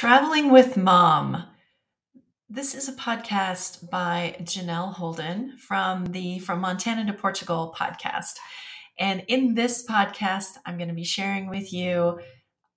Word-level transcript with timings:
Traveling 0.00 0.50
with 0.50 0.78
Mom. 0.78 1.44
This 2.48 2.74
is 2.74 2.88
a 2.88 2.94
podcast 2.94 3.90
by 3.90 4.34
Janelle 4.40 4.94
Holden 4.94 5.58
from 5.58 6.06
the 6.06 6.38
From 6.38 6.62
Montana 6.62 7.04
to 7.04 7.12
Portugal 7.12 7.74
podcast. 7.78 8.36
And 8.98 9.22
in 9.28 9.52
this 9.52 9.84
podcast, 9.84 10.52
I'm 10.64 10.78
going 10.78 10.88
to 10.88 10.94
be 10.94 11.04
sharing 11.04 11.50
with 11.50 11.70
you 11.70 12.18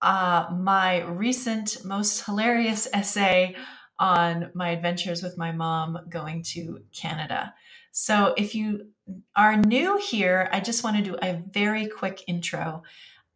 uh, 0.01 0.47
my 0.51 1.03
recent, 1.03 1.85
most 1.85 2.25
hilarious 2.25 2.89
essay 2.91 3.55
on 3.97 4.51
my 4.53 4.71
adventures 4.71 5.23
with 5.23 5.37
my 5.37 5.53
mom 5.53 5.99
going 6.09 6.43
to 6.47 6.79
Canada. 6.93 7.53
So 7.93 8.33
if 8.35 8.53
you 8.53 8.89
are 9.33 9.55
new 9.55 9.97
here, 9.97 10.49
I 10.51 10.59
just 10.59 10.83
want 10.83 10.97
to 10.97 11.01
do 11.01 11.15
a 11.21 11.41
very 11.53 11.87
quick 11.87 12.25
intro. 12.27 12.83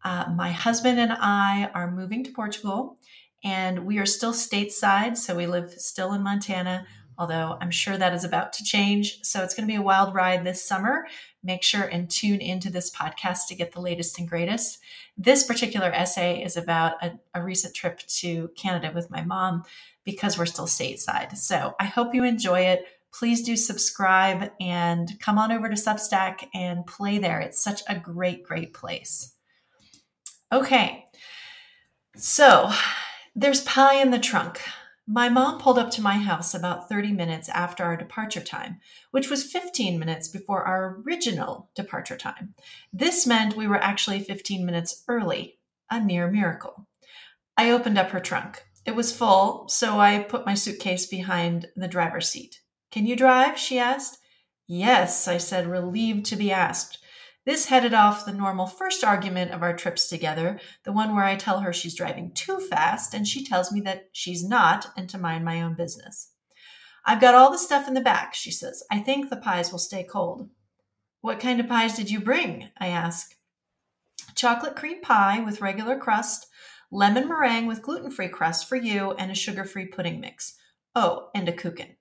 Uh, 0.04 0.25
my 0.35 0.51
husband 0.51 0.99
and 0.99 1.13
I 1.13 1.71
are 1.73 1.89
moving 1.89 2.25
to 2.25 2.31
Portugal 2.31 2.97
and 3.48 3.86
we 3.86 3.98
are 3.98 4.05
still 4.05 4.34
stateside, 4.34 5.16
so 5.16 5.34
we 5.34 5.48
live 5.48 5.71
still 5.71 6.12
in 6.12 6.21
Montana, 6.21 6.85
although 7.17 7.58
I'm 7.62 7.71
sure 7.71 7.98
that 7.98 8.13
is 8.13 8.26
about 8.26 8.52
to 8.54 8.63
change. 8.63 9.23
So 9.23 9.41
it's 9.41 9.55
going 9.55 9.66
to 9.66 9.71
be 9.71 9.77
a 9.77 9.81
wild 9.81 10.13
ride 10.13 10.44
this 10.44 10.62
summer. 10.62 11.08
Make 11.41 11.63
sure 11.63 11.84
and 11.84 12.09
tune 12.09 12.41
into 12.41 12.70
this 12.70 12.91
podcast 12.91 13.48
to 13.48 13.55
get 13.55 13.71
the 13.71 13.80
latest 13.80 14.20
and 14.20 14.27
greatest. 14.27 14.80
This 15.18 15.45
particular 15.45 15.88
essay 15.94 16.44
is 16.44 16.57
about 16.57 17.02
a, 17.02 17.13
a 17.34 17.41
recent 17.41 17.73
trip 17.73 17.99
to 18.20 18.49
Canada 18.57 18.91
with 18.94 19.09
my 19.09 19.23
mom 19.23 19.63
because 20.04 20.38
we're 20.38 20.45
still 20.45 20.68
stateside. 20.68 21.38
So 21.38 21.73
I 21.79 21.85
hope 21.85 22.13
you 22.13 22.26
enjoy 22.26 22.59
it. 22.62 22.85
Please 23.13 23.43
do 23.43 23.55
subscribe 23.55 24.52
and 24.59 25.18
come 25.21 25.38
on 25.38 25.54
over 25.54 25.70
to 25.70 25.76
Substack 25.76 26.48
and 26.54 26.85
play 26.85 27.18
there. 27.18 27.40
It's 27.40 27.63
such 27.63 27.82
a 27.88 27.98
great, 27.98 28.43
great 28.43 28.73
place. 28.73 29.32
Okay. 30.52 31.05
So 32.18 32.70
there's 33.40 33.62
pie 33.62 34.02
in 34.02 34.09
the 34.09 34.18
trunk. 34.18 34.62
My 35.05 35.30
mom 35.30 35.59
pulled 35.59 35.77
up 35.77 35.91
to 35.91 36.02
my 36.02 36.18
house 36.18 36.55
about 36.55 36.90
30 36.90 37.12
minutes 37.12 37.49
after 37.49 37.84
our 37.84 37.96
departure 37.96 38.41
time, 38.41 38.79
which 39.12 39.29
was 39.29 39.44
15 39.44 39.99
minutes 39.99 40.27
before 40.27 40.63
our 40.63 41.04
original 41.05 41.70
departure 41.76 42.18
time. 42.18 42.55
This 42.91 43.27
meant 43.27 43.55
we 43.55 43.68
were 43.68 43.82
actually 43.82 44.21
15 44.21 44.66
minutes 44.66 45.04
early, 45.07 45.60
a 45.91 46.04
near 46.04 46.27
miracle. 46.32 46.88
I 47.55 47.70
opened 47.70 47.99
up 47.99 48.10
her 48.10 48.20
trunk. 48.20 48.63
It 48.88 48.96
was 48.96 49.16
full, 49.16 49.70
so 49.70 49.99
I 49.99 50.18
put 50.24 50.48
my 50.48 50.55
suitcase 50.55 51.05
behind 51.05 51.68
the 51.76 51.88
driver's 51.88 52.27
seat. 52.27 52.62
Can 52.90 53.05
you 53.05 53.16
drive? 53.16 53.60
she 53.60 53.77
asked. 53.77 54.18
Yes, 54.68 55.27
I 55.27 55.38
said, 55.38 55.68
relieved 55.68 56.26
to 56.26 56.35
be 56.35 56.51
asked. 56.51 56.98
This 57.48 57.67
headed 57.67 57.93
off 57.93 58.26
the 58.26 58.34
normal 58.34 58.67
first 58.67 59.05
argument 59.05 59.51
of 59.51 59.63
our 59.63 59.73
trips 59.73 60.09
together, 60.09 60.59
the 60.84 60.91
one 60.91 61.15
where 61.15 61.23
I 61.23 61.37
tell 61.37 61.62
her 61.62 61.71
she's 61.71 61.95
driving 61.95 62.34
too 62.34 62.59
fast 62.59 63.13
and 63.13 63.26
she 63.26 63.41
tells 63.41 63.71
me 63.71 63.79
that 63.81 64.09
she's 64.12 64.44
not 64.44 64.88
and 64.97 65.09
to 65.09 65.17
mind 65.17 65.45
my 65.45 65.62
own 65.62 65.73
business. 65.73 66.34
I've 67.06 67.22
got 67.22 67.35
all 67.35 67.50
the 67.50 67.57
stuff 67.57 67.88
in 67.88 67.94
the 67.94 68.01
back, 68.01 68.34
she 68.34 68.51
says. 68.51 68.84
I 68.91 69.00
think 69.00 69.29
the 69.29 69.38
pies 69.38 69.72
will 69.72 69.79
stay 69.79 70.03
cold. 70.03 70.50
What 71.22 71.39
kind 71.39 71.62
of 71.62 71.69
pies 71.69 71.95
did 71.95 72.12
you 72.12 72.19
bring? 72.19 72.67
I 72.78 72.88
ask. 72.88 73.34
Chocolate 74.35 74.75
cream 74.75 75.00
pie 75.00 75.39
with 75.39 75.61
regular 75.61 75.97
crust, 75.97 76.47
lemon 76.91 77.29
meringue 77.29 77.66
with 77.66 77.81
gluten 77.81 78.11
free 78.11 78.28
crust 78.28 78.67
for 78.67 78.75
you, 78.75 79.13
and 79.13 79.31
a 79.31 79.35
sugar 79.35 79.63
free 79.63 79.85
pudding 79.85 80.19
mix. 80.19 80.56
Oh, 80.94 81.29
and 81.34 81.47
a 81.47 81.53
kuchen. 81.53 81.97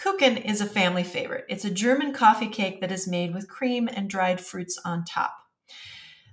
Kuchen 0.00 0.42
is 0.42 0.62
a 0.62 0.66
family 0.66 1.04
favorite. 1.04 1.44
It's 1.50 1.66
a 1.66 1.70
German 1.70 2.14
coffee 2.14 2.48
cake 2.48 2.80
that 2.80 2.90
is 2.90 3.06
made 3.06 3.34
with 3.34 3.50
cream 3.50 3.86
and 3.86 4.08
dried 4.08 4.40
fruits 4.40 4.80
on 4.82 5.04
top. 5.04 5.34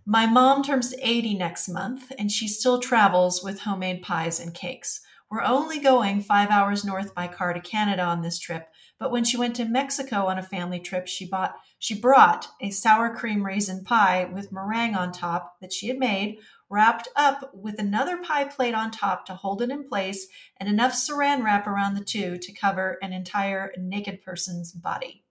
My 0.05 0.25
mom 0.25 0.63
turns 0.63 0.93
80 1.01 1.33
next 1.33 1.67
month, 1.67 2.13
and 2.17 2.31
she 2.31 2.47
still 2.47 2.79
travels 2.79 3.43
with 3.43 3.59
homemade 3.59 4.01
pies 4.01 4.39
and 4.39 4.53
cakes. 4.53 5.01
We're 5.29 5.43
only 5.43 5.79
going 5.79 6.21
five 6.21 6.49
hours 6.49 6.85
north 6.85 7.13
by 7.13 7.27
car 7.27 7.51
to 7.51 7.59
Canada 7.59 8.03
on 8.03 8.21
this 8.21 8.39
trip, 8.39 8.69
but 8.97 9.11
when 9.11 9.25
she 9.25 9.35
went 9.35 9.57
to 9.57 9.65
Mexico 9.65 10.27
on 10.27 10.37
a 10.37 10.43
family 10.43 10.79
trip, 10.79 11.05
she 11.05 11.27
bought 11.27 11.55
she 11.77 11.93
brought 11.93 12.47
a 12.61 12.71
sour 12.71 13.13
cream 13.13 13.45
raisin 13.45 13.83
pie 13.83 14.29
with 14.33 14.53
meringue 14.53 14.95
on 14.95 15.11
top 15.11 15.57
that 15.59 15.73
she 15.73 15.89
had 15.89 15.97
made, 15.97 16.37
wrapped 16.69 17.07
up 17.15 17.51
with 17.53 17.79
another 17.79 18.17
pie 18.17 18.45
plate 18.45 18.73
on 18.73 18.91
top 18.91 19.25
to 19.25 19.33
hold 19.33 19.61
it 19.61 19.69
in 19.69 19.87
place, 19.87 20.27
and 20.57 20.67
enough 20.67 20.93
saran 20.93 21.43
wrap 21.43 21.67
around 21.67 21.95
the 21.95 22.03
two 22.03 22.37
to 22.37 22.51
cover 22.51 22.97
an 23.01 23.13
entire 23.13 23.71
naked 23.77 24.21
person's 24.21 24.71
body. 24.71 25.23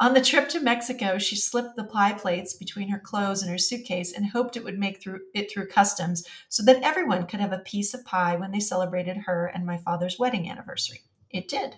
On 0.00 0.14
the 0.14 0.22
trip 0.22 0.48
to 0.48 0.60
Mexico, 0.60 1.18
she 1.18 1.36
slipped 1.36 1.76
the 1.76 1.84
pie 1.84 2.14
plates 2.14 2.54
between 2.54 2.88
her 2.88 2.98
clothes 2.98 3.42
and 3.42 3.50
her 3.50 3.58
suitcase 3.58 4.14
and 4.14 4.30
hoped 4.30 4.56
it 4.56 4.64
would 4.64 4.78
make 4.78 5.02
through 5.02 5.20
it 5.34 5.52
through 5.52 5.68
customs 5.68 6.26
so 6.48 6.62
that 6.62 6.82
everyone 6.82 7.26
could 7.26 7.40
have 7.40 7.52
a 7.52 7.58
piece 7.58 7.92
of 7.92 8.04
pie 8.06 8.34
when 8.34 8.50
they 8.50 8.60
celebrated 8.60 9.18
her 9.26 9.44
and 9.44 9.66
my 9.66 9.76
father's 9.76 10.18
wedding 10.18 10.50
anniversary. 10.50 11.02
It 11.28 11.48
did. 11.48 11.76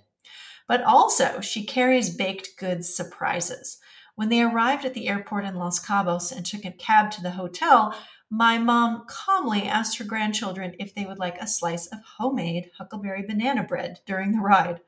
But 0.69 0.85
also, 0.85 1.41
she 1.41 1.67
carries 1.67 2.15
baked 2.15 2.57
goods 2.57 2.95
surprises. 2.95 3.79
When 4.15 4.29
they 4.29 4.43
arrived 4.43 4.85
at 4.85 4.95
the 4.95 5.09
airport 5.09 5.45
in 5.45 5.57
Los 5.57 5.85
Cabos 5.85 6.31
and 6.31 6.47
took 6.47 6.65
a 6.65 6.71
cab 6.71 7.11
to 7.13 7.23
the 7.23 7.33
hotel, 7.33 7.93
my 8.35 8.57
mom 8.57 9.05
calmly 9.07 9.65
asked 9.65 9.99
her 9.99 10.05
grandchildren 10.05 10.75
if 10.79 10.95
they 10.95 11.05
would 11.05 11.19
like 11.19 11.37
a 11.39 11.47
slice 11.47 11.87
of 11.89 11.99
homemade 12.17 12.71
huckleberry 12.79 13.23
banana 13.23 13.63
bread 13.63 14.01
during 14.07 14.33
the 14.33 14.41
ride. 14.41 14.81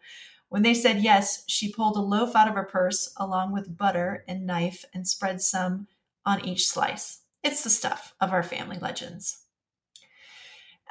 When 0.49 0.63
they 0.63 0.73
said 0.73 1.03
yes, 1.03 1.45
she 1.47 1.71
pulled 1.71 1.95
a 1.97 2.01
loaf 2.01 2.35
out 2.35 2.49
of 2.49 2.55
her 2.55 2.65
purse 2.65 3.13
along 3.19 3.53
with 3.53 3.77
butter 3.77 4.25
and 4.27 4.47
knife 4.47 4.87
and 4.95 5.07
spread 5.07 5.43
some 5.43 5.89
on 6.25 6.43
each 6.43 6.67
slice. 6.67 7.21
It's 7.43 7.63
the 7.63 7.69
stuff 7.69 8.15
of 8.19 8.33
our 8.33 8.43
family 8.43 8.79
legends. 8.79 9.44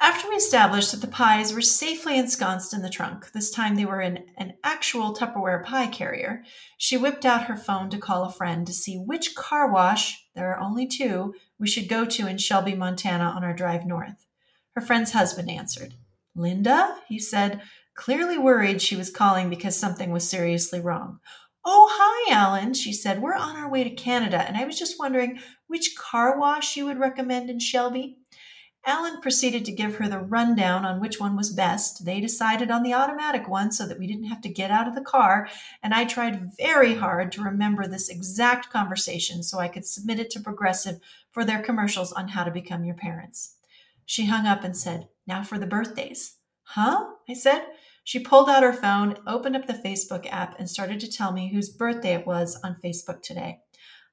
After 0.00 0.28
we 0.28 0.34
established 0.34 0.92
that 0.92 1.00
the 1.00 1.06
pies 1.06 1.52
were 1.52 1.60
safely 1.60 2.18
ensconced 2.18 2.74
in 2.74 2.82
the 2.82 2.90
trunk, 2.90 3.32
this 3.32 3.50
time 3.50 3.74
they 3.74 3.86
were 3.86 4.00
in 4.00 4.26
an 4.36 4.54
actual 4.62 5.14
Tupperware 5.14 5.64
pie 5.64 5.86
carrier, 5.86 6.44
she 6.76 6.96
whipped 6.96 7.24
out 7.24 7.44
her 7.44 7.56
phone 7.56 7.88
to 7.90 7.98
call 7.98 8.24
a 8.24 8.32
friend 8.32 8.66
to 8.66 8.72
see 8.72 8.96
which 8.96 9.34
car 9.34 9.72
wash, 9.72 10.26
there 10.34 10.52
are 10.52 10.60
only 10.60 10.86
two, 10.86 11.34
we 11.58 11.68
should 11.68 11.88
go 11.88 12.04
to 12.04 12.26
in 12.26 12.38
Shelby, 12.38 12.74
Montana 12.74 13.24
on 13.24 13.44
our 13.44 13.54
drive 13.54 13.86
north. 13.86 14.26
Her 14.74 14.82
friend's 14.82 15.12
husband 15.12 15.48
answered. 15.48 15.94
Linda? 16.34 16.96
he 17.08 17.18
said, 17.18 17.62
clearly 17.94 18.36
worried 18.36 18.82
she 18.82 18.96
was 18.96 19.10
calling 19.10 19.48
because 19.48 19.78
something 19.78 20.10
was 20.10 20.28
seriously 20.28 20.80
wrong. 20.80 21.20
Oh, 21.64 21.88
hi, 21.90 22.34
Alan, 22.34 22.74
she 22.74 22.92
said. 22.92 23.22
We're 23.22 23.34
on 23.34 23.56
our 23.56 23.70
way 23.70 23.84
to 23.84 23.90
Canada, 23.90 24.42
and 24.42 24.56
I 24.56 24.64
was 24.64 24.78
just 24.78 24.98
wondering 24.98 25.38
which 25.66 25.96
car 25.96 26.38
wash 26.38 26.76
you 26.76 26.84
would 26.84 26.98
recommend 26.98 27.48
in 27.48 27.58
Shelby. 27.58 28.18
Alan 28.86 29.20
proceeded 29.20 29.64
to 29.64 29.72
give 29.72 29.96
her 29.96 30.08
the 30.08 30.18
rundown 30.18 30.84
on 30.84 31.00
which 31.00 31.18
one 31.18 31.36
was 31.36 31.50
best. 31.50 32.04
They 32.04 32.20
decided 32.20 32.70
on 32.70 32.82
the 32.82 32.92
automatic 32.92 33.48
one 33.48 33.72
so 33.72 33.86
that 33.86 33.98
we 33.98 34.06
didn't 34.06 34.26
have 34.26 34.42
to 34.42 34.48
get 34.48 34.70
out 34.70 34.86
of 34.86 34.94
the 34.94 35.00
car, 35.00 35.48
and 35.82 35.94
I 35.94 36.04
tried 36.04 36.50
very 36.58 36.94
hard 36.94 37.32
to 37.32 37.42
remember 37.42 37.86
this 37.86 38.10
exact 38.10 38.70
conversation 38.70 39.42
so 39.42 39.58
I 39.58 39.68
could 39.68 39.86
submit 39.86 40.20
it 40.20 40.30
to 40.30 40.40
Progressive 40.40 41.00
for 41.30 41.44
their 41.44 41.62
commercials 41.62 42.12
on 42.12 42.28
how 42.28 42.44
to 42.44 42.50
become 42.50 42.84
your 42.84 42.94
parents. 42.94 43.56
She 44.04 44.26
hung 44.26 44.46
up 44.46 44.64
and 44.64 44.76
said, 44.76 45.08
Now 45.26 45.42
for 45.42 45.58
the 45.58 45.66
birthdays. 45.66 46.36
Huh? 46.64 47.06
I 47.28 47.32
said. 47.34 47.66
She 48.06 48.18
pulled 48.18 48.50
out 48.50 48.62
her 48.62 48.74
phone, 48.74 49.16
opened 49.26 49.56
up 49.56 49.66
the 49.66 49.72
Facebook 49.72 50.30
app, 50.30 50.58
and 50.58 50.68
started 50.68 51.00
to 51.00 51.10
tell 51.10 51.32
me 51.32 51.48
whose 51.48 51.70
birthday 51.70 52.12
it 52.12 52.26
was 52.26 52.60
on 52.62 52.76
Facebook 52.84 53.22
today. 53.22 53.60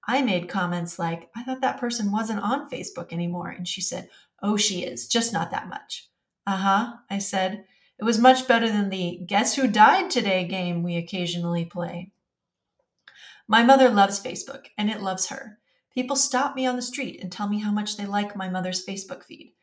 I 0.07 0.21
made 0.21 0.49
comments 0.49 0.97
like, 0.97 1.29
I 1.35 1.43
thought 1.43 1.61
that 1.61 1.79
person 1.79 2.11
wasn't 2.11 2.41
on 2.41 2.69
Facebook 2.69 3.11
anymore. 3.11 3.49
And 3.49 3.67
she 3.67 3.81
said, 3.81 4.09
Oh, 4.41 4.57
she 4.57 4.83
is, 4.83 5.07
just 5.07 5.33
not 5.33 5.51
that 5.51 5.69
much. 5.69 6.09
Uh 6.47 6.57
huh, 6.57 6.93
I 7.09 7.19
said. 7.19 7.65
It 7.99 8.03
was 8.03 8.17
much 8.17 8.47
better 8.47 8.67
than 8.67 8.89
the 8.89 9.21
Guess 9.27 9.55
Who 9.55 9.67
Died 9.67 10.09
Today 10.09 10.47
game 10.47 10.81
we 10.81 10.97
occasionally 10.97 11.65
play. 11.65 12.11
My 13.47 13.63
mother 13.63 13.89
loves 13.89 14.19
Facebook, 14.19 14.67
and 14.77 14.89
it 14.89 15.01
loves 15.01 15.27
her. 15.27 15.59
People 15.93 16.15
stop 16.15 16.55
me 16.55 16.65
on 16.65 16.77
the 16.77 16.81
street 16.81 17.19
and 17.21 17.31
tell 17.31 17.47
me 17.47 17.59
how 17.59 17.71
much 17.71 17.97
they 17.97 18.05
like 18.05 18.35
my 18.35 18.49
mother's 18.49 18.83
Facebook 18.83 19.23
feed. 19.23 19.53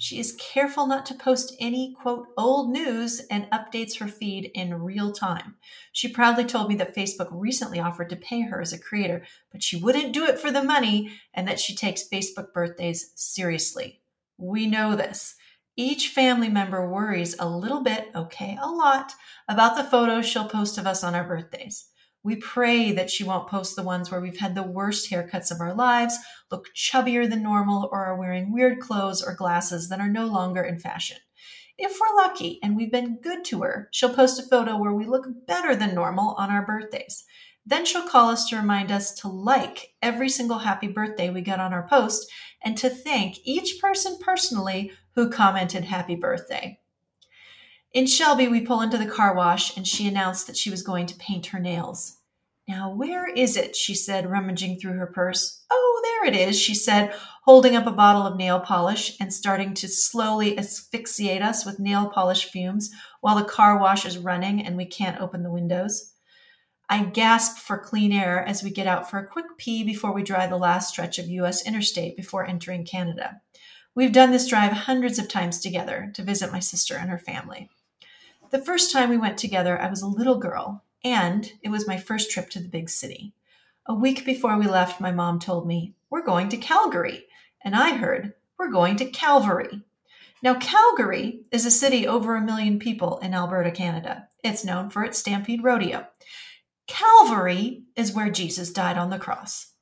She 0.00 0.20
is 0.20 0.36
careful 0.38 0.86
not 0.86 1.06
to 1.06 1.14
post 1.14 1.56
any, 1.58 1.92
quote, 2.00 2.28
old 2.36 2.70
news 2.70 3.20
and 3.32 3.50
updates 3.50 3.98
her 3.98 4.06
feed 4.06 4.52
in 4.54 4.80
real 4.80 5.10
time. 5.10 5.56
She 5.92 6.06
proudly 6.06 6.44
told 6.44 6.68
me 6.68 6.76
that 6.76 6.94
Facebook 6.94 7.28
recently 7.32 7.80
offered 7.80 8.10
to 8.10 8.16
pay 8.16 8.42
her 8.42 8.60
as 8.60 8.72
a 8.72 8.78
creator, 8.78 9.24
but 9.50 9.62
she 9.62 9.82
wouldn't 9.82 10.12
do 10.12 10.24
it 10.24 10.38
for 10.38 10.52
the 10.52 10.62
money 10.62 11.10
and 11.34 11.48
that 11.48 11.58
she 11.58 11.74
takes 11.74 12.08
Facebook 12.08 12.52
birthdays 12.52 13.10
seriously. 13.16 14.00
We 14.38 14.66
know 14.66 14.94
this. 14.94 15.34
Each 15.76 16.08
family 16.08 16.48
member 16.48 16.88
worries 16.88 17.36
a 17.38 17.48
little 17.48 17.82
bit, 17.82 18.08
okay, 18.14 18.56
a 18.60 18.70
lot, 18.70 19.12
about 19.48 19.76
the 19.76 19.84
photos 19.84 20.26
she'll 20.26 20.48
post 20.48 20.78
of 20.78 20.86
us 20.86 21.04
on 21.04 21.14
our 21.14 21.24
birthdays. 21.24 21.88
We 22.24 22.36
pray 22.36 22.92
that 22.92 23.10
she 23.10 23.24
won't 23.24 23.48
post 23.48 23.76
the 23.76 23.82
ones 23.82 24.10
where 24.10 24.20
we've 24.20 24.38
had 24.38 24.54
the 24.54 24.62
worst 24.62 25.10
haircuts 25.10 25.50
of 25.50 25.60
our 25.60 25.74
lives, 25.74 26.18
look 26.50 26.66
chubbier 26.74 27.28
than 27.28 27.42
normal, 27.42 27.88
or 27.92 28.04
are 28.04 28.18
wearing 28.18 28.52
weird 28.52 28.80
clothes 28.80 29.22
or 29.22 29.34
glasses 29.34 29.88
that 29.88 30.00
are 30.00 30.08
no 30.08 30.26
longer 30.26 30.62
in 30.62 30.78
fashion. 30.78 31.18
If 31.78 31.96
we're 32.00 32.22
lucky 32.22 32.58
and 32.60 32.76
we've 32.76 32.90
been 32.90 33.20
good 33.22 33.44
to 33.46 33.62
her, 33.62 33.88
she'll 33.92 34.14
post 34.14 34.40
a 34.40 34.42
photo 34.42 34.76
where 34.76 34.92
we 34.92 35.06
look 35.06 35.26
better 35.46 35.76
than 35.76 35.94
normal 35.94 36.34
on 36.34 36.50
our 36.50 36.66
birthdays. 36.66 37.24
Then 37.68 37.84
she'll 37.84 38.08
call 38.08 38.30
us 38.30 38.48
to 38.48 38.56
remind 38.56 38.90
us 38.90 39.12
to 39.16 39.28
like 39.28 39.92
every 40.00 40.30
single 40.30 40.60
happy 40.60 40.88
birthday 40.88 41.28
we 41.28 41.42
get 41.42 41.60
on 41.60 41.74
our 41.74 41.86
post 41.86 42.26
and 42.64 42.78
to 42.78 42.88
thank 42.88 43.36
each 43.44 43.78
person 43.78 44.16
personally 44.22 44.90
who 45.14 45.28
commented 45.28 45.84
happy 45.84 46.14
birthday. 46.14 46.80
In 47.92 48.06
Shelby, 48.06 48.48
we 48.48 48.62
pull 48.62 48.80
into 48.80 48.96
the 48.96 49.04
car 49.04 49.34
wash, 49.34 49.76
and 49.76 49.86
she 49.86 50.08
announced 50.08 50.46
that 50.46 50.56
she 50.56 50.70
was 50.70 50.82
going 50.82 51.04
to 51.06 51.18
paint 51.18 51.46
her 51.46 51.58
nails. 51.58 52.16
Now, 52.66 52.90
where 52.90 53.28
is 53.28 53.54
it? 53.54 53.76
she 53.76 53.94
said, 53.94 54.30
rummaging 54.30 54.78
through 54.78 54.94
her 54.94 55.06
purse. 55.06 55.62
Oh, 55.70 56.00
there 56.02 56.32
it 56.32 56.36
is, 56.36 56.58
she 56.58 56.74
said, 56.74 57.14
holding 57.44 57.76
up 57.76 57.86
a 57.86 57.92
bottle 57.92 58.22
of 58.22 58.38
nail 58.38 58.60
polish 58.60 59.14
and 59.20 59.32
starting 59.32 59.74
to 59.74 59.88
slowly 59.88 60.58
asphyxiate 60.58 61.42
us 61.42 61.66
with 61.66 61.78
nail 61.78 62.08
polish 62.08 62.46
fumes 62.46 62.90
while 63.20 63.36
the 63.36 63.44
car 63.44 63.78
wash 63.78 64.06
is 64.06 64.16
running 64.16 64.64
and 64.64 64.76
we 64.76 64.86
can't 64.86 65.20
open 65.20 65.42
the 65.42 65.52
windows. 65.52 66.14
I 66.90 67.04
gasp 67.04 67.58
for 67.58 67.76
clean 67.76 68.12
air 68.12 68.42
as 68.42 68.62
we 68.62 68.70
get 68.70 68.86
out 68.86 69.10
for 69.10 69.18
a 69.18 69.26
quick 69.26 69.58
pee 69.58 69.84
before 69.84 70.12
we 70.12 70.22
drive 70.22 70.48
the 70.48 70.56
last 70.56 70.88
stretch 70.88 71.18
of 71.18 71.28
U.S. 71.28 71.66
interstate 71.66 72.16
before 72.16 72.46
entering 72.46 72.84
Canada. 72.84 73.42
We've 73.94 74.12
done 74.12 74.30
this 74.30 74.46
drive 74.46 74.72
hundreds 74.72 75.18
of 75.18 75.28
times 75.28 75.60
together 75.60 76.10
to 76.14 76.22
visit 76.22 76.52
my 76.52 76.60
sister 76.60 76.96
and 76.96 77.10
her 77.10 77.18
family. 77.18 77.68
The 78.50 78.64
first 78.64 78.90
time 78.90 79.10
we 79.10 79.18
went 79.18 79.36
together, 79.36 79.78
I 79.78 79.90
was 79.90 80.00
a 80.00 80.06
little 80.06 80.38
girl, 80.38 80.82
and 81.04 81.52
it 81.62 81.68
was 81.68 81.86
my 81.86 81.98
first 81.98 82.30
trip 82.30 82.48
to 82.50 82.60
the 82.60 82.68
big 82.68 82.88
city. 82.88 83.34
A 83.86 83.94
week 83.94 84.24
before 84.24 84.56
we 84.56 84.66
left, 84.66 85.00
my 85.00 85.12
mom 85.12 85.38
told 85.38 85.66
me, 85.66 85.94
We're 86.08 86.24
going 86.24 86.48
to 86.50 86.56
Calgary. 86.56 87.26
And 87.62 87.76
I 87.76 87.96
heard, 87.96 88.32
We're 88.58 88.70
going 88.70 88.96
to 88.96 89.04
Calvary. 89.04 89.82
Now, 90.42 90.54
Calgary 90.54 91.40
is 91.50 91.66
a 91.66 91.70
city 91.70 92.06
over 92.06 92.36
a 92.36 92.40
million 92.40 92.78
people 92.78 93.18
in 93.18 93.34
Alberta, 93.34 93.72
Canada. 93.72 94.28
It's 94.42 94.64
known 94.64 94.88
for 94.88 95.04
its 95.04 95.18
Stampede 95.18 95.64
Rodeo. 95.64 96.06
Calvary 96.88 97.84
is 97.94 98.12
where 98.12 98.30
Jesus 98.30 98.72
died 98.72 98.98
on 98.98 99.10
the 99.10 99.18
cross. 99.18 99.74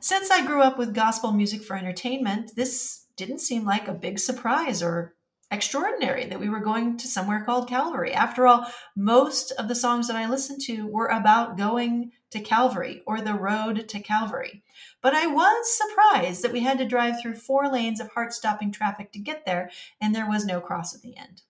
Since 0.00 0.30
I 0.30 0.44
grew 0.44 0.62
up 0.62 0.76
with 0.76 0.94
gospel 0.94 1.32
music 1.32 1.62
for 1.62 1.76
entertainment, 1.76 2.52
this 2.56 3.06
didn't 3.16 3.38
seem 3.38 3.64
like 3.64 3.86
a 3.86 3.94
big 3.94 4.18
surprise 4.18 4.82
or 4.82 5.14
extraordinary 5.50 6.26
that 6.26 6.40
we 6.40 6.48
were 6.48 6.60
going 6.60 6.96
to 6.96 7.06
somewhere 7.06 7.44
called 7.44 7.68
Calvary. 7.68 8.12
After 8.12 8.46
all, 8.46 8.66
most 8.96 9.52
of 9.52 9.68
the 9.68 9.74
songs 9.74 10.08
that 10.08 10.16
I 10.16 10.28
listened 10.28 10.60
to 10.62 10.86
were 10.86 11.06
about 11.06 11.56
going 11.56 12.10
to 12.30 12.40
Calvary 12.40 13.02
or 13.06 13.20
the 13.20 13.34
road 13.34 13.88
to 13.88 14.00
Calvary. 14.00 14.64
But 15.00 15.14
I 15.14 15.26
was 15.26 15.72
surprised 15.72 16.42
that 16.42 16.52
we 16.52 16.60
had 16.60 16.78
to 16.78 16.84
drive 16.84 17.20
through 17.20 17.36
four 17.36 17.70
lanes 17.70 18.00
of 18.00 18.08
heart 18.08 18.32
stopping 18.32 18.72
traffic 18.72 19.12
to 19.12 19.18
get 19.18 19.46
there, 19.46 19.70
and 20.00 20.14
there 20.14 20.28
was 20.28 20.44
no 20.44 20.60
cross 20.60 20.94
at 20.94 21.02
the 21.02 21.16
end. 21.16 21.42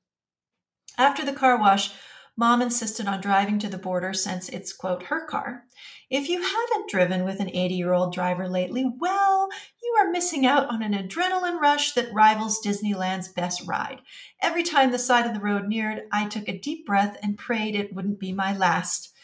After 0.99 1.25
the 1.25 1.33
car 1.33 1.59
wash, 1.59 1.93
Mom 2.37 2.61
insisted 2.61 3.07
on 3.07 3.21
driving 3.21 3.61
to 3.61 3.69
the 3.69 3.79
border 3.79 4.13
since 4.13 4.49
it's, 4.49 4.73
quote, 4.73 5.05
her 5.05 5.25
car. 5.25 5.65
If 6.11 6.29
you 6.29 6.43
haven't 6.43 6.91
driven 6.91 7.25
with 7.25 7.39
an 7.39 7.49
80 7.49 7.75
year 7.75 7.93
old 7.93 8.13
driver 8.13 8.49
lately, 8.49 8.85
well, 8.99 9.49
you 9.81 9.95
are 10.01 10.11
missing 10.11 10.45
out 10.45 10.69
on 10.69 10.83
an 10.83 10.95
adrenaline 10.95 11.61
rush 11.61 11.93
that 11.93 12.13
rivals 12.13 12.61
Disneyland's 12.61 13.29
best 13.29 13.63
ride. 13.67 14.01
Every 14.43 14.65
time 14.65 14.91
the 14.91 14.99
side 14.99 15.27
of 15.27 15.35
the 15.35 15.41
road 15.41 15.69
neared, 15.69 16.03
I 16.13 16.27
took 16.27 16.49
a 16.49 16.59
deep 16.59 16.85
breath 16.85 17.17
and 17.23 17.39
prayed 17.39 17.77
it 17.77 17.95
wouldn't 17.95 18.19
be 18.19 18.33
my 18.33 18.57
last. 18.57 19.15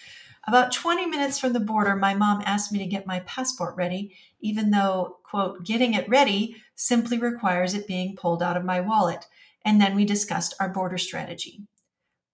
About 0.47 0.73
20 0.73 1.07
minutes 1.07 1.39
from 1.39 1.53
the 1.53 1.61
border, 1.61 1.97
my 1.97 2.15
mom 2.15 2.43
asked 2.47 2.73
me 2.73 2.79
to 2.79 2.87
get 2.87 3.07
my 3.07 3.21
passport 3.21 3.77
ready, 3.77 4.17
even 4.41 4.71
though, 4.71 5.19
quote, 5.25 5.65
getting 5.65 5.95
it 5.95 6.09
ready 6.09 6.57
simply 6.77 7.19
requires 7.19 7.75
it 7.75 7.89
being 7.89 8.17
pulled 8.17 8.43
out 8.43 8.57
of 8.57 8.65
my 8.65 8.81
wallet. 8.81 9.27
And 9.65 9.81
then 9.81 9.95
we 9.95 10.05
discussed 10.05 10.55
our 10.59 10.69
border 10.69 10.97
strategy. 10.97 11.65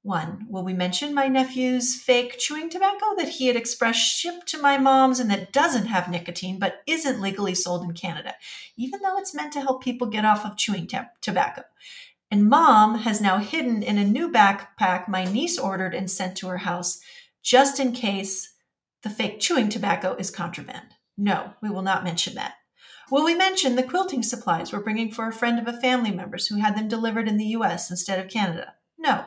One, 0.06 0.46
will 0.48 0.62
we 0.62 0.72
mention 0.72 1.14
my 1.14 1.26
nephew's 1.26 1.96
fake 1.96 2.38
chewing 2.38 2.70
tobacco 2.70 3.16
that 3.16 3.28
he 3.28 3.48
had 3.48 3.56
expressed 3.56 3.98
shipped 3.98 4.46
to 4.50 4.62
my 4.62 4.78
mom's 4.78 5.18
and 5.18 5.28
that 5.32 5.52
doesn't 5.52 5.86
have 5.86 6.08
nicotine 6.08 6.60
but 6.60 6.82
isn't 6.86 7.20
legally 7.20 7.56
sold 7.56 7.82
in 7.82 7.92
Canada, 7.92 8.36
even 8.76 9.00
though 9.02 9.18
it's 9.18 9.34
meant 9.34 9.52
to 9.54 9.60
help 9.60 9.82
people 9.82 10.06
get 10.06 10.24
off 10.24 10.46
of 10.46 10.56
chewing 10.56 10.88
tobacco? 11.20 11.64
And 12.30 12.48
mom 12.48 12.98
has 12.98 13.20
now 13.20 13.38
hidden 13.38 13.82
in 13.82 13.98
a 13.98 14.04
new 14.04 14.30
backpack 14.30 15.08
my 15.08 15.24
niece 15.24 15.58
ordered 15.58 15.92
and 15.92 16.08
sent 16.08 16.36
to 16.36 16.46
her 16.46 16.58
house 16.58 17.00
just 17.42 17.80
in 17.80 17.90
case 17.90 18.54
the 19.02 19.10
fake 19.10 19.40
chewing 19.40 19.68
tobacco 19.68 20.14
is 20.20 20.30
contraband. 20.30 20.86
No, 21.18 21.54
we 21.60 21.68
will 21.68 21.82
not 21.82 22.04
mention 22.04 22.36
that. 22.36 22.54
Will 23.10 23.24
we 23.24 23.34
mention 23.34 23.74
the 23.74 23.82
quilting 23.82 24.22
supplies 24.22 24.72
we're 24.72 24.84
bringing 24.84 25.10
for 25.10 25.26
a 25.26 25.32
friend 25.32 25.58
of 25.58 25.66
a 25.66 25.80
family 25.80 26.12
member's 26.12 26.46
who 26.46 26.60
had 26.60 26.76
them 26.76 26.86
delivered 26.86 27.26
in 27.26 27.38
the 27.38 27.56
US 27.56 27.90
instead 27.90 28.20
of 28.20 28.30
Canada? 28.30 28.74
No. 28.96 29.24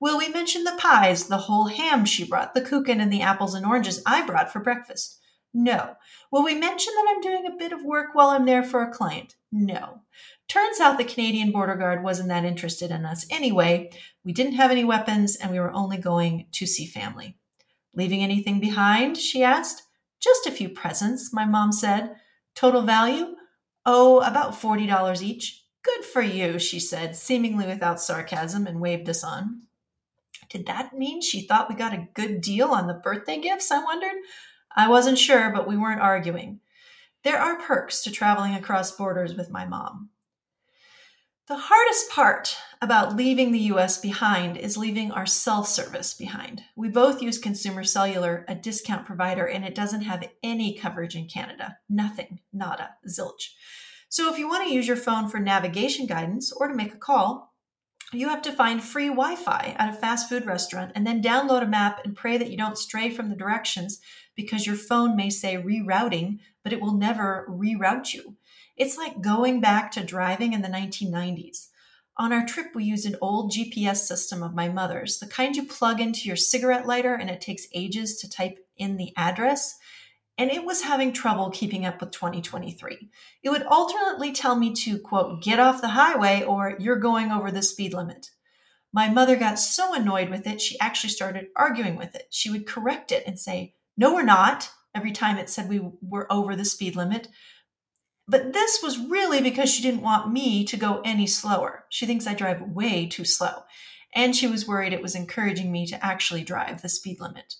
Will 0.00 0.18
we 0.18 0.28
mention 0.28 0.64
the 0.64 0.76
pies, 0.78 1.26
the 1.26 1.38
whole 1.38 1.66
ham 1.66 2.04
she 2.04 2.24
brought, 2.24 2.54
the 2.54 2.60
kuchen, 2.60 3.00
and 3.00 3.12
the 3.12 3.22
apples 3.22 3.54
and 3.54 3.64
oranges 3.64 4.02
I 4.04 4.26
brought 4.26 4.52
for 4.52 4.60
breakfast? 4.60 5.18
No. 5.52 5.94
Will 6.32 6.44
we 6.44 6.54
mention 6.54 6.92
that 6.94 7.06
I'm 7.08 7.20
doing 7.20 7.46
a 7.46 7.56
bit 7.56 7.72
of 7.72 7.84
work 7.84 8.08
while 8.12 8.30
I'm 8.30 8.44
there 8.44 8.64
for 8.64 8.82
a 8.82 8.92
client? 8.92 9.36
No. 9.52 10.02
Turns 10.48 10.80
out 10.80 10.98
the 10.98 11.04
Canadian 11.04 11.52
Border 11.52 11.76
Guard 11.76 12.02
wasn't 12.02 12.28
that 12.28 12.44
interested 12.44 12.90
in 12.90 13.06
us 13.06 13.24
anyway. 13.30 13.90
We 14.24 14.32
didn't 14.32 14.54
have 14.54 14.72
any 14.72 14.84
weapons 14.84 15.36
and 15.36 15.52
we 15.52 15.60
were 15.60 15.72
only 15.72 15.96
going 15.96 16.46
to 16.52 16.66
see 16.66 16.86
family. 16.86 17.36
Leaving 17.94 18.22
anything 18.22 18.58
behind? 18.58 19.16
she 19.16 19.44
asked. 19.44 19.84
Just 20.20 20.46
a 20.46 20.50
few 20.50 20.68
presents, 20.68 21.32
my 21.32 21.44
mom 21.44 21.70
said. 21.70 22.16
Total 22.56 22.82
value? 22.82 23.36
Oh, 23.86 24.20
about 24.20 24.60
$40 24.60 25.22
each. 25.22 25.64
Good 25.82 26.04
for 26.04 26.22
you, 26.22 26.58
she 26.58 26.80
said, 26.80 27.14
seemingly 27.14 27.66
without 27.66 28.00
sarcasm, 28.00 28.66
and 28.66 28.80
waved 28.80 29.08
us 29.08 29.22
on. 29.22 29.62
Did 30.48 30.66
that 30.66 30.94
mean 30.94 31.20
she 31.20 31.46
thought 31.46 31.68
we 31.68 31.74
got 31.74 31.92
a 31.92 32.08
good 32.14 32.40
deal 32.40 32.68
on 32.68 32.86
the 32.86 32.94
birthday 32.94 33.40
gifts? 33.40 33.70
I 33.70 33.82
wondered. 33.82 34.16
I 34.76 34.88
wasn't 34.88 35.18
sure, 35.18 35.50
but 35.50 35.66
we 35.66 35.76
weren't 35.76 36.00
arguing. 36.00 36.60
There 37.22 37.40
are 37.40 37.60
perks 37.60 38.02
to 38.02 38.10
traveling 38.10 38.54
across 38.54 38.96
borders 38.96 39.34
with 39.34 39.50
my 39.50 39.64
mom. 39.64 40.10
The 41.46 41.56
hardest 41.56 42.10
part 42.10 42.56
about 42.80 43.16
leaving 43.16 43.52
the 43.52 43.70
US 43.74 43.98
behind 43.98 44.56
is 44.56 44.76
leaving 44.76 45.10
our 45.12 45.26
self 45.26 45.68
service 45.68 46.14
behind. 46.14 46.62
We 46.74 46.88
both 46.88 47.22
use 47.22 47.38
Consumer 47.38 47.84
Cellular, 47.84 48.44
a 48.48 48.54
discount 48.54 49.06
provider, 49.06 49.46
and 49.46 49.64
it 49.64 49.74
doesn't 49.74 50.02
have 50.02 50.28
any 50.42 50.74
coverage 50.74 51.14
in 51.14 51.28
Canada. 51.28 51.78
Nothing, 51.88 52.40
nada, 52.52 52.96
zilch. 53.08 53.50
So 54.08 54.32
if 54.32 54.38
you 54.38 54.48
want 54.48 54.66
to 54.66 54.72
use 54.72 54.86
your 54.86 54.96
phone 54.96 55.28
for 55.28 55.38
navigation 55.38 56.06
guidance 56.06 56.52
or 56.52 56.68
to 56.68 56.74
make 56.74 56.94
a 56.94 56.98
call, 56.98 57.53
you 58.16 58.28
have 58.28 58.42
to 58.42 58.52
find 58.52 58.82
free 58.82 59.08
Wi 59.08 59.36
Fi 59.36 59.74
at 59.78 59.88
a 59.88 59.96
fast 59.96 60.28
food 60.28 60.46
restaurant 60.46 60.92
and 60.94 61.06
then 61.06 61.22
download 61.22 61.62
a 61.62 61.66
map 61.66 62.00
and 62.04 62.16
pray 62.16 62.36
that 62.36 62.50
you 62.50 62.56
don't 62.56 62.78
stray 62.78 63.10
from 63.10 63.28
the 63.28 63.36
directions 63.36 64.00
because 64.34 64.66
your 64.66 64.76
phone 64.76 65.16
may 65.16 65.30
say 65.30 65.56
rerouting, 65.56 66.38
but 66.62 66.72
it 66.72 66.80
will 66.80 66.94
never 66.94 67.46
reroute 67.48 68.12
you. 68.12 68.36
It's 68.76 68.96
like 68.96 69.20
going 69.20 69.60
back 69.60 69.90
to 69.92 70.04
driving 70.04 70.52
in 70.52 70.62
the 70.62 70.68
1990s. 70.68 71.68
On 72.16 72.32
our 72.32 72.46
trip, 72.46 72.68
we 72.74 72.84
used 72.84 73.06
an 73.06 73.16
old 73.20 73.52
GPS 73.52 73.96
system 73.96 74.42
of 74.42 74.54
my 74.54 74.68
mother's, 74.68 75.18
the 75.18 75.26
kind 75.26 75.56
you 75.56 75.66
plug 75.66 76.00
into 76.00 76.28
your 76.28 76.36
cigarette 76.36 76.86
lighter 76.86 77.14
and 77.14 77.28
it 77.28 77.40
takes 77.40 77.66
ages 77.74 78.16
to 78.18 78.30
type 78.30 78.58
in 78.76 78.96
the 78.96 79.12
address 79.16 79.76
and 80.36 80.50
it 80.50 80.64
was 80.64 80.82
having 80.82 81.12
trouble 81.12 81.50
keeping 81.50 81.84
up 81.84 82.00
with 82.00 82.10
2023. 82.10 83.10
It 83.42 83.50
would 83.50 83.62
alternately 83.62 84.32
tell 84.32 84.56
me 84.56 84.72
to, 84.74 84.98
quote, 84.98 85.42
get 85.42 85.60
off 85.60 85.80
the 85.80 85.88
highway 85.88 86.42
or 86.42 86.76
you're 86.78 86.98
going 86.98 87.30
over 87.30 87.50
the 87.50 87.62
speed 87.62 87.94
limit. 87.94 88.30
My 88.92 89.08
mother 89.08 89.36
got 89.36 89.58
so 89.58 89.94
annoyed 89.94 90.30
with 90.30 90.46
it, 90.46 90.60
she 90.60 90.78
actually 90.78 91.10
started 91.10 91.48
arguing 91.56 91.96
with 91.96 92.14
it. 92.14 92.26
She 92.30 92.50
would 92.50 92.66
correct 92.66 93.12
it 93.12 93.24
and 93.26 93.38
say, 93.38 93.74
no, 93.96 94.14
we're 94.14 94.22
not, 94.22 94.70
every 94.94 95.12
time 95.12 95.36
it 95.36 95.50
said 95.50 95.68
we 95.68 95.80
were 96.00 96.32
over 96.32 96.54
the 96.56 96.64
speed 96.64 96.96
limit. 96.96 97.28
But 98.26 98.52
this 98.52 98.80
was 98.82 98.98
really 98.98 99.40
because 99.40 99.70
she 99.70 99.82
didn't 99.82 100.02
want 100.02 100.32
me 100.32 100.64
to 100.64 100.76
go 100.76 101.00
any 101.04 101.26
slower. 101.26 101.84
She 101.90 102.06
thinks 102.06 102.26
I 102.26 102.34
drive 102.34 102.62
way 102.62 103.06
too 103.06 103.24
slow. 103.24 103.64
And 104.14 104.34
she 104.34 104.46
was 104.46 104.66
worried 104.66 104.92
it 104.92 105.02
was 105.02 105.14
encouraging 105.14 105.72
me 105.72 105.86
to 105.86 106.04
actually 106.04 106.44
drive 106.44 106.80
the 106.80 106.88
speed 106.88 107.20
limit. 107.20 107.54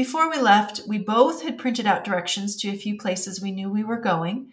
Before 0.00 0.30
we 0.30 0.38
left, 0.38 0.80
we 0.88 0.96
both 0.96 1.42
had 1.42 1.58
printed 1.58 1.86
out 1.86 2.04
directions 2.04 2.56
to 2.56 2.70
a 2.70 2.74
few 2.74 2.96
places 2.96 3.38
we 3.38 3.52
knew 3.52 3.68
we 3.68 3.84
were 3.84 4.00
going, 4.00 4.50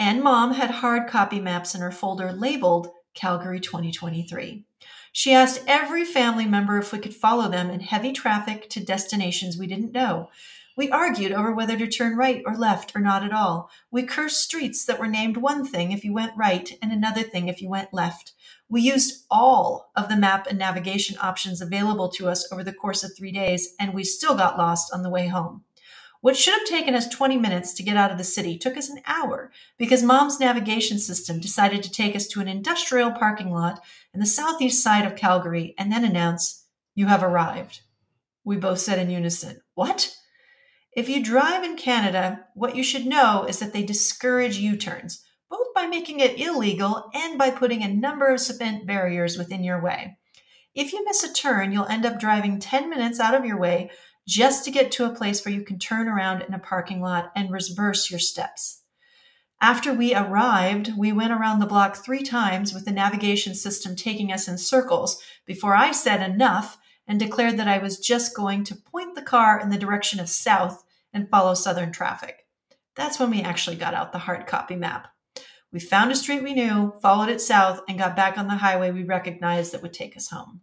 and 0.00 0.20
mom 0.20 0.54
had 0.54 0.72
hard 0.72 1.08
copy 1.08 1.38
maps 1.38 1.76
in 1.76 1.80
her 1.80 1.92
folder 1.92 2.32
labeled 2.32 2.88
Calgary 3.14 3.60
2023. 3.60 4.64
She 5.12 5.32
asked 5.32 5.62
every 5.68 6.04
family 6.04 6.44
member 6.44 6.76
if 6.76 6.92
we 6.92 6.98
could 6.98 7.14
follow 7.14 7.48
them 7.48 7.70
in 7.70 7.78
heavy 7.78 8.10
traffic 8.10 8.68
to 8.70 8.84
destinations 8.84 9.56
we 9.56 9.68
didn't 9.68 9.92
know. 9.92 10.28
We 10.76 10.90
argued 10.90 11.30
over 11.30 11.52
whether 11.52 11.78
to 11.78 11.86
turn 11.86 12.16
right 12.16 12.42
or 12.44 12.56
left 12.56 12.90
or 12.96 13.00
not 13.00 13.22
at 13.22 13.32
all. 13.32 13.70
We 13.92 14.02
cursed 14.02 14.40
streets 14.40 14.84
that 14.86 14.98
were 14.98 15.06
named 15.06 15.36
one 15.36 15.64
thing 15.64 15.92
if 15.92 16.04
you 16.04 16.12
went 16.12 16.36
right 16.36 16.76
and 16.82 16.90
another 16.90 17.22
thing 17.22 17.46
if 17.46 17.62
you 17.62 17.68
went 17.68 17.94
left. 17.94 18.32
We 18.70 18.82
used 18.82 19.24
all 19.28 19.90
of 19.96 20.08
the 20.08 20.16
map 20.16 20.46
and 20.46 20.56
navigation 20.56 21.16
options 21.20 21.60
available 21.60 22.08
to 22.10 22.28
us 22.28 22.50
over 22.52 22.62
the 22.62 22.72
course 22.72 23.02
of 23.02 23.10
three 23.16 23.32
days, 23.32 23.74
and 23.80 23.92
we 23.92 24.04
still 24.04 24.36
got 24.36 24.56
lost 24.56 24.94
on 24.94 25.02
the 25.02 25.10
way 25.10 25.26
home. 25.26 25.64
What 26.20 26.36
should 26.36 26.56
have 26.56 26.68
taken 26.68 26.94
us 26.94 27.08
20 27.08 27.36
minutes 27.36 27.72
to 27.74 27.82
get 27.82 27.96
out 27.96 28.12
of 28.12 28.18
the 28.18 28.24
city 28.24 28.56
took 28.56 28.76
us 28.76 28.88
an 28.88 29.00
hour 29.06 29.50
because 29.76 30.04
mom's 30.04 30.38
navigation 30.38 31.00
system 31.00 31.40
decided 31.40 31.82
to 31.82 31.90
take 31.90 32.14
us 32.14 32.28
to 32.28 32.40
an 32.40 32.46
industrial 32.46 33.10
parking 33.10 33.50
lot 33.50 33.82
in 34.14 34.20
the 34.20 34.26
southeast 34.26 34.82
side 34.82 35.04
of 35.04 35.16
Calgary 35.16 35.74
and 35.76 35.90
then 35.90 36.04
announce, 36.04 36.66
You 36.94 37.06
have 37.06 37.24
arrived. 37.24 37.80
We 38.44 38.56
both 38.56 38.78
said 38.78 39.00
in 39.00 39.10
unison, 39.10 39.62
What? 39.74 40.14
If 40.92 41.08
you 41.08 41.24
drive 41.24 41.64
in 41.64 41.76
Canada, 41.76 42.46
what 42.54 42.76
you 42.76 42.84
should 42.84 43.06
know 43.06 43.46
is 43.48 43.58
that 43.58 43.72
they 43.72 43.82
discourage 43.82 44.58
U 44.58 44.76
turns 44.76 45.24
by 45.80 45.86
making 45.86 46.20
it 46.20 46.38
illegal 46.38 47.10
and 47.14 47.38
by 47.38 47.50
putting 47.50 47.82
a 47.82 47.88
number 47.88 48.28
of 48.28 48.38
cement 48.38 48.86
barriers 48.86 49.38
within 49.38 49.64
your 49.64 49.80
way. 49.80 50.18
If 50.74 50.92
you 50.92 51.02
miss 51.06 51.24
a 51.24 51.32
turn, 51.32 51.72
you'll 51.72 51.86
end 51.86 52.04
up 52.04 52.20
driving 52.20 52.58
10 52.58 52.90
minutes 52.90 53.18
out 53.18 53.34
of 53.34 53.46
your 53.46 53.58
way 53.58 53.90
just 54.28 54.62
to 54.64 54.70
get 54.70 54.92
to 54.92 55.06
a 55.06 55.14
place 55.14 55.42
where 55.42 55.54
you 55.54 55.62
can 55.62 55.78
turn 55.78 56.06
around 56.06 56.42
in 56.42 56.52
a 56.52 56.58
parking 56.58 57.00
lot 57.00 57.32
and 57.34 57.50
reverse 57.50 58.10
your 58.10 58.20
steps. 58.20 58.82
After 59.62 59.94
we 59.94 60.14
arrived, 60.14 60.92
we 60.98 61.12
went 61.12 61.32
around 61.32 61.60
the 61.60 61.66
block 61.66 61.96
three 61.96 62.22
times 62.22 62.74
with 62.74 62.84
the 62.84 62.92
navigation 62.92 63.54
system 63.54 63.96
taking 63.96 64.30
us 64.30 64.48
in 64.48 64.58
circles 64.58 65.22
before 65.46 65.74
I 65.74 65.92
said 65.92 66.20
enough 66.22 66.76
and 67.08 67.18
declared 67.18 67.56
that 67.56 67.68
I 67.68 67.78
was 67.78 67.98
just 67.98 68.36
going 68.36 68.64
to 68.64 68.76
point 68.76 69.14
the 69.14 69.22
car 69.22 69.58
in 69.58 69.70
the 69.70 69.78
direction 69.78 70.20
of 70.20 70.28
south 70.28 70.84
and 71.12 71.30
follow 71.30 71.54
southern 71.54 71.90
traffic. 71.90 72.46
That's 72.96 73.18
when 73.18 73.30
we 73.30 73.40
actually 73.40 73.76
got 73.76 73.94
out 73.94 74.12
the 74.12 74.18
hard 74.18 74.46
copy 74.46 74.76
map. 74.76 75.08
We 75.72 75.78
found 75.78 76.10
a 76.10 76.16
street 76.16 76.42
we 76.42 76.54
knew, 76.54 76.94
followed 77.00 77.28
it 77.28 77.40
south, 77.40 77.80
and 77.88 77.98
got 77.98 78.16
back 78.16 78.36
on 78.36 78.48
the 78.48 78.56
highway 78.56 78.90
we 78.90 79.04
recognized 79.04 79.72
that 79.72 79.82
would 79.82 79.92
take 79.92 80.16
us 80.16 80.30
home. 80.30 80.62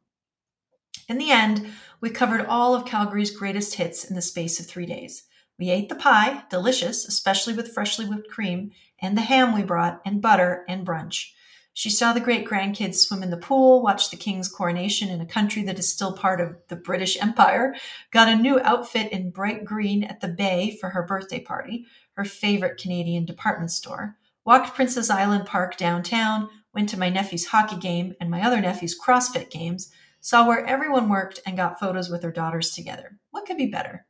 In 1.08 1.18
the 1.18 1.32
end, 1.32 1.68
we 2.02 2.10
covered 2.10 2.46
all 2.46 2.76
of 2.76 2.86
Calgary's 2.86 3.32
greatest 3.32 3.76
hits 3.76 4.04
in 4.04 4.16
the 4.16 4.22
space 4.22 4.60
of 4.60 4.68
three 4.68 4.86
days. 4.86 5.24
We 5.58 5.70
ate 5.70 5.88
the 5.88 5.96
pie, 5.96 6.44
delicious, 6.50 7.08
especially 7.08 7.54
with 7.54 7.74
freshly 7.74 8.06
whipped 8.06 8.30
cream, 8.30 8.72
and 9.00 9.16
the 9.16 9.22
ham 9.22 9.54
we 9.54 9.64
brought, 9.64 10.02
and 10.06 10.22
butter, 10.22 10.66
and 10.68 10.86
brunch. 10.86 11.32
She 11.74 11.90
saw 11.90 12.12
the 12.12 12.20
great 12.20 12.46
grandkids 12.46 12.96
swim 12.96 13.24
in 13.24 13.30
the 13.30 13.38
pool, 13.38 13.82
watched 13.82 14.12
the 14.12 14.18
king's 14.18 14.50
coronation 14.50 15.10
in 15.10 15.22
a 15.22 15.26
country 15.26 15.64
that 15.64 15.80
is 15.80 15.88
still 15.88 16.12
part 16.12 16.42
of 16.42 16.58
the 16.68 16.76
British 16.76 17.22
Empire, 17.22 17.76
got 18.12 18.28
a 18.28 18.36
new 18.36 18.60
outfit 18.60 19.12
in 19.12 19.30
bright 19.30 19.64
green 19.64 20.04
at 20.04 20.20
the 20.20 20.28
Bay 20.28 20.76
for 20.82 20.90
her 20.90 21.04
birthday 21.04 21.40
party, 21.40 21.86
her 22.14 22.26
favorite 22.26 22.82
Canadian 22.82 23.26
department 23.26 23.72
store, 23.72 24.18
walked 24.48 24.74
Princess 24.74 25.10
Island 25.10 25.46
Park 25.46 25.76
downtown, 25.76 26.50
went 26.74 26.88
to 26.90 26.98
my 26.98 27.10
nephew's 27.10 27.48
hockey 27.48 27.76
game 27.76 28.16
and 28.22 28.32
my 28.32 28.42
other 28.42 28.62
nephew's 28.62 28.98
CrossFit 28.98 29.50
games, 29.50 29.92
saw 30.22 30.48
where 30.48 30.66
everyone 30.66 31.10
worked, 31.10 31.42
and 31.46 31.58
got 31.58 31.82
photos 31.82 32.10
with 32.10 32.22
their 32.22 32.32
daughters 32.32 32.72
together. 32.72 33.20
What 33.32 33.46
could 33.46 33.58
be 33.58 33.66
better? 33.66 34.06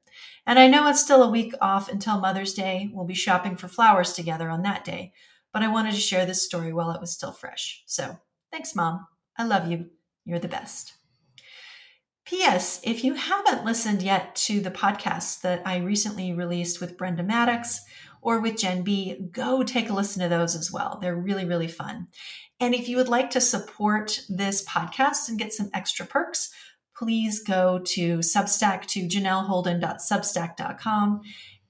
And 0.46 0.60
I 0.60 0.68
know 0.68 0.88
it's 0.88 1.02
still 1.02 1.24
a 1.24 1.32
week 1.32 1.56
off 1.60 1.90
until 1.90 2.20
Mother's 2.20 2.54
Day. 2.54 2.88
We'll 2.94 3.06
be 3.06 3.16
shopping 3.16 3.56
for 3.56 3.68
flowers 3.68 4.14
together 4.14 4.48
on 4.48 4.62
that 4.62 4.86
day, 4.86 5.12
but 5.52 5.64
I 5.64 5.70
wanted 5.70 5.96
to 5.96 6.00
share 6.00 6.28
this 6.28 6.44
story 6.44 6.72
while 6.72 6.92
it 6.92 7.02
was 7.02 7.12
still 7.12 7.32
fresh. 7.32 7.82
So 7.88 8.20
thanks, 8.52 8.76
Mom. 8.76 9.08
I 9.40 9.44
love 9.44 9.68
you. 9.68 9.90
You're 10.24 10.38
the 10.38 10.48
best. 10.48 10.97
P.S. 12.28 12.80
If 12.84 13.04
you 13.06 13.14
haven't 13.14 13.64
listened 13.64 14.04
yet 14.04 14.36
to 14.36 14.60
the 14.60 14.70
podcast 14.70 15.40
that 15.42 15.62
I 15.66 15.78
recently 15.78 16.34
released 16.34 16.82
with 16.82 16.98
Brenda 16.98 17.24
Maddox 17.24 17.86
or 18.22 18.42
with 18.42 18.58
Jen 18.58 18.84
B, 18.84 19.30
go 19.32 19.64
take 19.64 19.90
a 19.90 19.94
listen 19.94 20.22
to 20.22 20.28
those 20.28 20.54
as 20.54 20.70
well. 20.70 21.00
They're 21.02 21.16
really, 21.16 21.46
really 21.46 21.70
fun. 21.70 22.08
And 22.60 22.76
if 22.76 22.90
you 22.90 22.98
would 22.98 23.08
like 23.08 23.30
to 23.30 23.40
support 23.40 24.26
this 24.28 24.62
podcast 24.66 25.30
and 25.30 25.40
get 25.40 25.54
some 25.54 25.70
extra 25.74 26.06
perks, 26.06 26.52
please 26.98 27.42
go 27.42 27.80
to 27.80 28.18
Substack 28.18 28.88
to 28.88 29.08
janelleholden.substack.com 29.08 31.22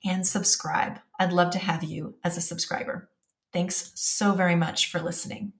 and 0.03 0.25
subscribe. 0.25 0.99
I'd 1.19 1.33
love 1.33 1.51
to 1.51 1.59
have 1.59 1.83
you 1.83 2.15
as 2.23 2.35
a 2.35 2.41
subscriber. 2.41 3.11
Thanks 3.53 3.91
so 3.93 4.33
very 4.33 4.55
much 4.55 4.89
for 4.89 4.99
listening. 4.99 5.53